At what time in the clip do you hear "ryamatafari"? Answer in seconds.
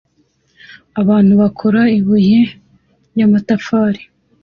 3.11-4.01